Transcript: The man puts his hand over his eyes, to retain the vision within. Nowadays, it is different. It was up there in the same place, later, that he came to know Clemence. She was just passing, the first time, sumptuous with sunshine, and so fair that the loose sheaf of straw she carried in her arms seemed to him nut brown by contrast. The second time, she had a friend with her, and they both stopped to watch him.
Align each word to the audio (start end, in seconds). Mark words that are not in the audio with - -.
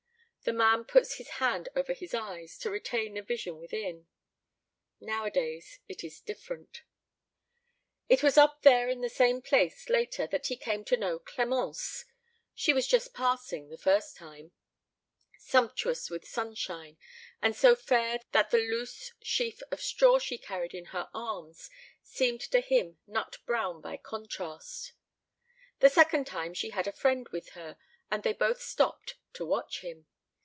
The 0.43 0.53
man 0.53 0.85
puts 0.85 1.17
his 1.17 1.29
hand 1.33 1.69
over 1.75 1.93
his 1.93 2.15
eyes, 2.15 2.57
to 2.57 2.71
retain 2.71 3.13
the 3.13 3.21
vision 3.21 3.59
within. 3.59 4.07
Nowadays, 4.99 5.77
it 5.87 6.03
is 6.03 6.19
different. 6.19 6.81
It 8.09 8.23
was 8.23 8.39
up 8.39 8.63
there 8.63 8.89
in 8.89 9.01
the 9.01 9.09
same 9.09 9.43
place, 9.43 9.87
later, 9.87 10.25
that 10.25 10.47
he 10.47 10.57
came 10.57 10.83
to 10.85 10.97
know 10.97 11.19
Clemence. 11.19 12.05
She 12.55 12.73
was 12.73 12.87
just 12.87 13.13
passing, 13.13 13.69
the 13.69 13.77
first 13.77 14.17
time, 14.17 14.51
sumptuous 15.37 16.09
with 16.09 16.25
sunshine, 16.27 16.97
and 17.39 17.55
so 17.55 17.75
fair 17.75 18.21
that 18.31 18.49
the 18.49 18.57
loose 18.57 19.11
sheaf 19.21 19.61
of 19.69 19.79
straw 19.79 20.17
she 20.17 20.39
carried 20.39 20.73
in 20.73 20.85
her 20.85 21.07
arms 21.13 21.69
seemed 22.01 22.41
to 22.41 22.61
him 22.61 22.97
nut 23.05 23.37
brown 23.45 23.79
by 23.79 23.95
contrast. 23.95 24.93
The 25.81 25.89
second 25.91 26.25
time, 26.25 26.55
she 26.55 26.71
had 26.71 26.87
a 26.87 26.91
friend 26.91 27.27
with 27.29 27.49
her, 27.49 27.77
and 28.09 28.23
they 28.23 28.33
both 28.33 28.59
stopped 28.59 29.17
to 29.33 29.45
watch 29.45 29.81
him. 29.81 30.07